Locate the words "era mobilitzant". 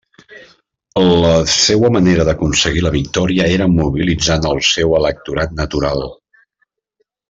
3.59-4.51